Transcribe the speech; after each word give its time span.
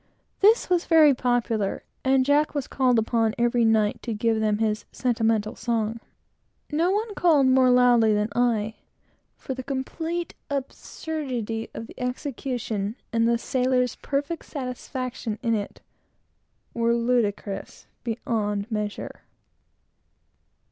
This 0.39 0.67
was 0.67 0.85
very 0.87 1.13
popular, 1.13 1.83
and 2.03 2.25
Jack 2.25 2.55
was 2.55 2.65
called 2.65 2.97
upon 2.97 3.35
every 3.37 3.63
night 3.63 4.01
to 4.01 4.15
give 4.15 4.39
them 4.39 4.57
his 4.57 4.85
"sentimental 4.91 5.55
song." 5.55 5.99
No 6.71 6.89
one 6.89 7.13
called 7.13 7.45
for 7.45 7.51
it 7.51 7.53
more 7.53 7.69
loudly 7.69 8.11
than 8.11 8.29
I, 8.35 8.77
for 9.37 9.53
the 9.53 9.61
complete 9.61 10.33
absurdity 10.49 11.69
of 11.75 11.85
the 11.85 11.99
execution, 11.99 12.95
and 13.13 13.27
the 13.27 13.37
sailors' 13.37 13.97
perfect 13.97 14.45
satisfaction 14.45 15.37
in 15.43 15.53
it, 15.53 15.81
were 16.73 16.95
ludicrous 16.95 17.85
beyond 18.03 18.71
measure. 18.71 19.21